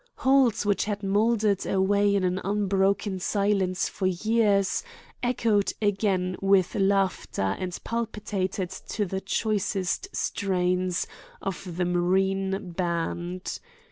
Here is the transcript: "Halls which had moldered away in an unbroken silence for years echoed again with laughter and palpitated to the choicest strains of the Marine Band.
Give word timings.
"Halls 0.15 0.65
which 0.65 0.85
had 0.85 1.03
moldered 1.03 1.63
away 1.63 2.15
in 2.15 2.23
an 2.23 2.41
unbroken 2.43 3.19
silence 3.19 3.87
for 3.87 4.07
years 4.07 4.81
echoed 5.21 5.73
again 5.79 6.35
with 6.41 6.73
laughter 6.73 7.55
and 7.59 7.77
palpitated 7.83 8.71
to 8.71 9.05
the 9.05 9.21
choicest 9.21 10.07
strains 10.11 11.05
of 11.39 11.77
the 11.77 11.85
Marine 11.85 12.71
Band. 12.71 13.59